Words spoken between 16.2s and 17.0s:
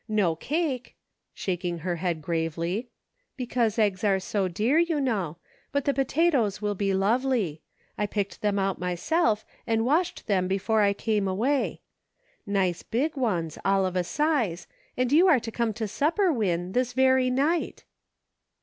Win, this